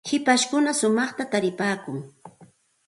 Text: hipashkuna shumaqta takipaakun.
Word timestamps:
hipashkuna 0.09 0.71
shumaqta 0.79 1.23
takipaakun. 1.31 1.97